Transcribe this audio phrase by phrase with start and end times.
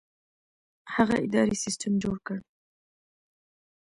[0.95, 2.37] هغه اداري سیستم جوړ کړ.